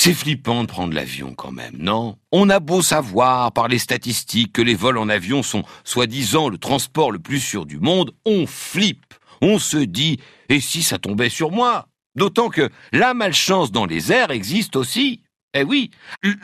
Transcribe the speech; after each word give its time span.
C'est 0.00 0.14
flippant 0.14 0.62
de 0.62 0.68
prendre 0.68 0.94
l'avion 0.94 1.34
quand 1.34 1.50
même, 1.50 1.76
non? 1.76 2.16
On 2.30 2.48
a 2.50 2.60
beau 2.60 2.82
savoir 2.82 3.50
par 3.50 3.66
les 3.66 3.80
statistiques 3.80 4.52
que 4.52 4.62
les 4.62 4.76
vols 4.76 4.96
en 4.96 5.08
avion 5.08 5.42
sont 5.42 5.64
soi-disant 5.82 6.48
le 6.48 6.56
transport 6.56 7.10
le 7.10 7.18
plus 7.18 7.40
sûr 7.40 7.66
du 7.66 7.80
monde, 7.80 8.12
on 8.24 8.46
flippe. 8.46 9.12
On 9.42 9.58
se 9.58 9.76
dit, 9.76 10.20
et 10.48 10.60
si 10.60 10.84
ça 10.84 10.98
tombait 10.98 11.28
sur 11.28 11.50
moi? 11.50 11.88
D'autant 12.14 12.48
que 12.48 12.70
la 12.92 13.12
malchance 13.12 13.72
dans 13.72 13.86
les 13.86 14.12
airs 14.12 14.30
existe 14.30 14.76
aussi. 14.76 15.24
Eh 15.52 15.64
oui, 15.64 15.90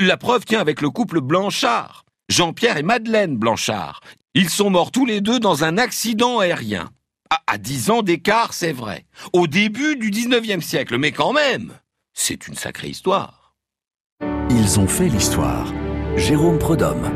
la 0.00 0.16
preuve 0.16 0.44
tient 0.44 0.60
avec 0.60 0.80
le 0.80 0.90
couple 0.90 1.20
Blanchard, 1.20 2.04
Jean-Pierre 2.28 2.78
et 2.78 2.82
Madeleine 2.82 3.36
Blanchard. 3.36 4.00
Ils 4.34 4.50
sont 4.50 4.70
morts 4.70 4.90
tous 4.90 5.06
les 5.06 5.20
deux 5.20 5.38
dans 5.38 5.62
un 5.62 5.78
accident 5.78 6.40
aérien. 6.40 6.90
À, 7.46 7.56
dix 7.56 7.90
ans 7.90 8.02
d'écart, 8.02 8.52
c'est 8.52 8.72
vrai. 8.72 9.06
Au 9.32 9.46
début 9.46 9.94
du 9.94 10.10
19e 10.10 10.60
siècle, 10.60 10.98
mais 10.98 11.12
quand 11.12 11.32
même, 11.32 11.72
c'est 12.14 12.48
une 12.48 12.56
sacrée 12.56 12.88
histoire. 12.88 13.43
Ils 14.56 14.78
ont 14.78 14.86
fait 14.86 15.08
l'histoire. 15.08 15.66
Jérôme 16.14 16.60
Prodhomme. 16.60 17.10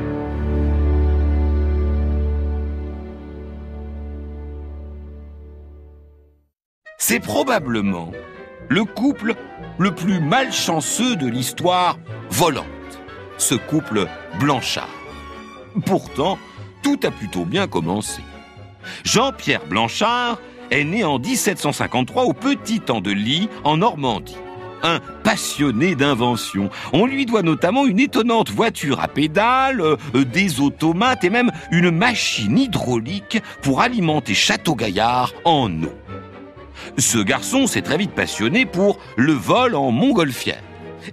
C'est 6.98 7.20
probablement 7.20 8.10
le 8.69 8.84
couple 8.84 9.37
le 9.79 9.95
plus 9.95 10.19
malchanceux 10.19 11.15
de 11.15 11.29
l'histoire 11.29 12.01
volante. 12.29 12.66
Ce 13.37 13.55
couple 13.55 14.09
Blanchard. 14.41 14.88
Pourtant, 15.87 16.41
tout 16.82 16.98
a 17.05 17.12
plutôt 17.12 17.45
bien 17.45 17.68
commencé. 17.68 18.20
Jean-Pierre 19.05 19.65
Blanchard 19.65 20.41
est 20.73 20.82
né 20.82 21.05
en 21.05 21.20
1753 21.20 22.24
au 22.24 22.32
Petit 22.32 22.82
Andely, 22.88 23.48
en 23.62 23.77
Normandie 23.77 24.34
un 24.82 25.00
passionné 25.23 25.95
d'invention. 25.95 26.70
On 26.92 27.06
lui 27.06 27.27
doit 27.27 27.42
notamment 27.42 27.87
une 27.87 28.00
étonnante 28.00 28.50
voiture 28.50 29.01
à 29.01 29.09
pédales, 29.09 29.80
euh, 29.80 29.96
des 30.24 30.60
automates 30.60 31.24
et 31.24 31.30
même 31.30 31.51
une 31.71 31.90
machine 31.90 32.59
hydraulique 32.59 33.43
pour 33.62 33.80
alimenter 33.80 34.34
Château-Gaillard 34.34 35.32
en 35.45 35.71
eau. 35.82 35.95
Ce 36.96 37.18
garçon 37.18 37.66
s'est 37.66 37.82
très 37.82 37.96
vite 37.96 38.12
passionné 38.12 38.66
pour 38.66 38.99
le 39.16 39.32
vol 39.32 39.74
en 39.74 39.90
montgolfière. 39.90 40.62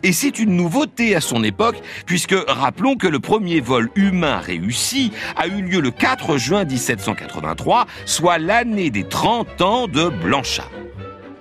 Et 0.04 0.12
c'est 0.12 0.40
une 0.40 0.56
nouveauté 0.56 1.16
à 1.16 1.22
son 1.22 1.44
époque, 1.44 1.82
puisque 2.06 2.36
rappelons 2.48 2.96
que 2.96 3.08
le 3.08 3.20
premier 3.20 3.62
vol 3.62 3.90
humain 3.96 4.38
réussi 4.38 5.12
a 5.36 5.48
eu 5.48 5.62
lieu 5.62 5.80
le 5.80 5.92
4 5.92 6.38
juin 6.38 6.66
1783, 6.66 7.86
soit 8.06 8.38
l'année 8.38 8.90
des 8.90 9.04
30 9.04 9.62
ans 9.62 9.88
de 9.88 10.10
Blanchard. 10.10 10.72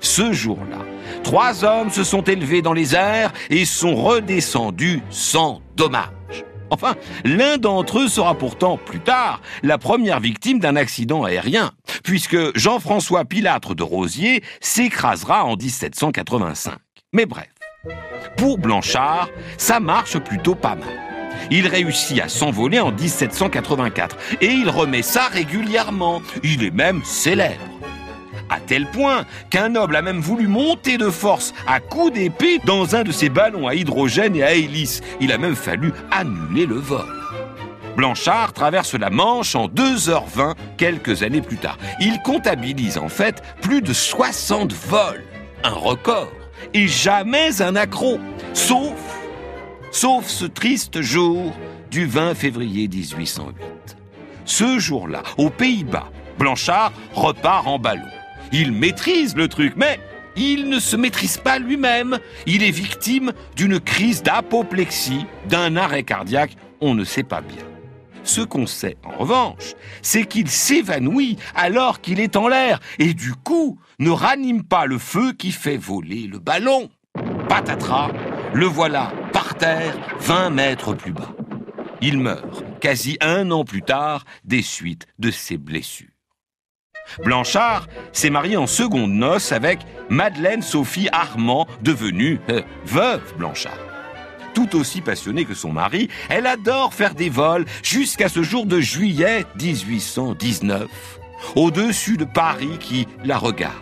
Ce 0.01 0.33
jour-là, 0.33 0.84
trois 1.23 1.65
hommes 1.65 1.91
se 1.91 2.05
sont 2.05 2.23
élevés 2.23 2.63
dans 2.63 2.73
les 2.73 2.95
airs 2.95 3.33
et 3.51 3.65
sont 3.65 3.95
redescendus 3.95 5.03
sans 5.11 5.61
dommage. 5.77 6.09
Enfin, 6.71 6.97
l'un 7.25 7.59
d'entre 7.59 8.01
eux 8.01 8.09
sera 8.09 8.35
pourtant 8.35 8.79
plus 8.79 9.01
tard 9.01 9.41
la 9.63 9.79
première 9.79 10.21
victime 10.21 10.59
d'un 10.59 10.77
accident 10.77 11.23
aérien, 11.23 11.73
puisque 12.03 12.59
Jean-François 12.59 13.25
Pilâtre 13.25 13.75
de 13.75 13.83
Rosier 13.83 14.43
s'écrasera 14.61 15.45
en 15.45 15.57
1785. 15.57 16.75
Mais 17.13 17.27
bref, 17.27 17.49
pour 18.37 18.59
Blanchard, 18.59 19.29
ça 19.57 19.79
marche 19.79 20.19
plutôt 20.19 20.55
pas 20.55 20.75
mal. 20.75 20.89
Il 21.51 21.67
réussit 21.67 22.21
à 22.21 22.29
s'envoler 22.29 22.81
en 22.81 22.91
1784 22.91 24.17
et 24.41 24.47
il 24.47 24.69
remet 24.69 25.03
ça 25.03 25.29
régulièrement. 25.29 26.23
Il 26.43 26.65
est 26.65 26.75
même 26.75 27.03
célèbre 27.05 27.74
à 28.55 28.61
tel 28.61 28.87
point 28.87 29.25
qu'un 29.51 29.71
noble 29.71 29.97
a 29.97 30.03
même 30.03 30.21
voulu 30.21 30.47
monter 30.47 30.97
de 30.97 31.11
force 31.11 31.53
à 31.67 31.81
coups 31.81 32.13
d'épée 32.13 32.61
dans 32.65 32.95
un 32.95 33.03
de 33.03 33.11
ses 33.11 33.29
ballons 33.29 33.67
à 33.67 33.75
hydrogène 33.75 34.37
et 34.37 34.43
à 34.43 34.55
hélice. 34.55 35.01
Il 35.21 35.33
a 35.33 35.39
même 35.39 35.57
fallu 35.57 35.93
annuler 36.11 36.67
le 36.67 36.77
vol. 36.77 37.07
Blanchard 37.97 38.53
traverse 38.53 38.95
la 38.95 39.11
Manche 39.11 39.55
en 39.55 39.67
2h20 39.69 40.55
quelques 40.77 41.23
années 41.23 41.43
plus 41.43 41.59
tard. 41.59 41.79
Il 42.01 42.21
comptabilise 42.23 42.99
en 42.99 43.09
fait 43.09 43.43
plus 43.61 43.83
de 43.83 43.93
60 43.93 44.73
vols, 44.73 45.25
un 45.63 45.71
record, 45.71 46.33
et 46.73 46.89
jamais 46.89 47.61
un 47.63 47.77
accro, 47.77 48.19
sauf, 48.53 48.93
sauf 49.91 50.27
ce 50.27 50.45
triste 50.45 51.01
jour 51.01 51.53
du 51.91 52.07
20 52.07 52.35
février 52.35 52.89
1808. 52.89 53.97
Ce 54.45 54.79
jour-là, 54.79 55.23
aux 55.39 55.51
Pays-Bas, 55.51 56.11
Blanchard 56.39 56.93
repart 57.15 57.67
en 57.67 57.79
ballon. 57.79 58.03
Il 58.53 58.73
maîtrise 58.73 59.37
le 59.37 59.49
truc, 59.49 59.75
mais 59.77 60.01
il 60.37 60.69
ne 60.69 60.79
se 60.79 60.97
maîtrise 60.97 61.39
pas 61.39 61.59
lui-même. 61.59 62.19
Il 62.47 62.63
est 62.63 62.71
victime 62.71 63.33
d'une 63.57 63.81
crise 63.81 64.23
d'apoplexie, 64.23 65.27
d'un 65.49 65.77
arrêt 65.77 66.03
cardiaque, 66.03 66.57
on 66.81 66.95
ne 66.95 67.05
sait 67.05 67.23
pas 67.23 67.41
bien. 67.41 67.63
Ce 68.25 68.41
qu'on 68.41 68.67
sait, 68.67 68.97
en 69.05 69.19
revanche, 69.19 69.75
c'est 70.01 70.25
qu'il 70.25 70.49
s'évanouit 70.49 71.37
alors 71.55 72.01
qu'il 72.01 72.21
est 72.21 72.37
en 72.37 72.49
l'air, 72.49 72.81
et 72.99 73.13
du 73.13 73.35
coup, 73.35 73.79
ne 73.99 74.11
ranime 74.11 74.65
pas 74.65 74.87
le 74.87 74.99
feu 74.99 75.33
qui 75.33 75.53
fait 75.53 75.77
voler 75.77 76.27
le 76.27 76.39
ballon. 76.39 76.91
Patatras, 77.49 78.11
le 78.55 78.67
voilà 78.67 79.13
par 79.33 79.55
terre, 79.57 79.95
20 80.21 80.51
mètres 80.51 80.95
plus 80.95 81.13
bas. 81.13 81.35
Il 82.01 82.19
meurt, 82.19 82.65
quasi 82.81 83.19
un 83.21 83.51
an 83.51 83.65
plus 83.65 83.83
tard, 83.83 84.25
des 84.45 84.63
suites 84.63 85.07
de 85.19 85.31
ses 85.31 85.59
blessures. 85.59 86.14
Blanchard 87.25 87.87
s'est 88.13 88.31
marié 88.31 88.57
en 88.57 88.67
seconde 88.67 89.13
noces 89.13 89.53
avec 89.53 89.81
Madeleine 90.09 90.63
Sophie 90.63 91.09
Armand, 91.13 91.67
devenue 91.83 92.41
euh, 92.51 92.63
veuve 92.85 93.35
Blanchard. 93.37 93.79
Tout 94.55 94.77
aussi 94.77 95.01
passionnée 95.01 95.45
que 95.45 95.55
son 95.55 95.73
mari, 95.73 96.09
elle 96.29 96.47
adore 96.47 96.95
faire 96.95 97.15
des 97.15 97.29
vols 97.29 97.65
jusqu'à 97.83 98.29
ce 98.29 98.43
jour 98.43 98.67
de 98.67 98.81
juillet 98.81 99.45
1819, 99.61 100.87
au-dessus 101.57 102.17
de 102.17 102.25
Paris 102.25 102.79
qui 102.79 103.09
la 103.25 103.37
regarde. 103.37 103.75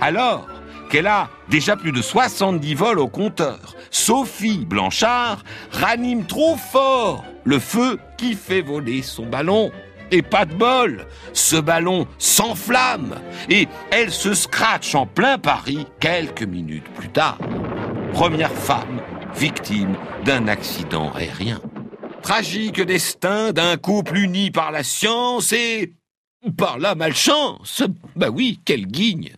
Alors 0.00 0.48
qu'elle 0.90 1.06
a 1.06 1.30
déjà 1.48 1.76
plus 1.76 1.92
de 1.92 2.02
70 2.02 2.74
vols 2.74 2.98
au 2.98 3.08
compteur, 3.08 3.74
Sophie 3.90 4.64
Blanchard 4.64 5.42
ranime 5.70 6.26
trop 6.26 6.56
fort 6.56 7.24
le 7.44 7.58
feu 7.58 7.98
qui 8.18 8.34
fait 8.34 8.60
voler 8.60 9.02
son 9.02 9.26
ballon. 9.26 9.70
Et 10.10 10.22
pas 10.22 10.44
de 10.44 10.54
bol, 10.54 11.06
ce 11.32 11.56
ballon 11.56 12.06
s'enflamme 12.18 13.16
et 13.50 13.66
elle 13.90 14.12
se 14.12 14.34
scratche 14.34 14.94
en 14.94 15.06
plein 15.06 15.38
Paris 15.38 15.86
quelques 16.00 16.44
minutes 16.44 16.88
plus 16.94 17.08
tard. 17.08 17.38
Première 18.12 18.52
femme 18.52 19.00
victime 19.34 19.96
d'un 20.24 20.48
accident 20.48 21.12
aérien. 21.12 21.60
Tragique 22.22 22.80
destin 22.80 23.52
d'un 23.52 23.76
couple 23.76 24.16
uni 24.16 24.50
par 24.50 24.72
la 24.72 24.82
science 24.82 25.52
et 25.52 25.92
par 26.56 26.78
la 26.78 26.94
malchance. 26.94 27.82
Bah 28.14 28.30
oui, 28.30 28.60
quelle 28.64 28.86
guigne. 28.86 29.34